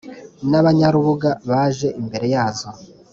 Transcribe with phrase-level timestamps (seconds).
[0.49, 2.69] n abanyarubuga baje imbere yazo